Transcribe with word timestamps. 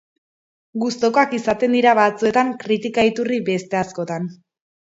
Gustukoak 0.83 1.35
izaten 1.39 1.77
dira 1.79 1.93
batzuetan, 2.01 2.51
kritika-iturri 2.65 3.41
beste 3.51 3.81
askotan. 3.83 4.31